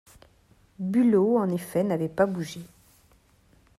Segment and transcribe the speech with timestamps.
[0.79, 2.63] Bülow en effet n’avait pas bougé.